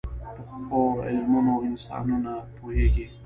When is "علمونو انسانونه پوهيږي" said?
1.07-3.07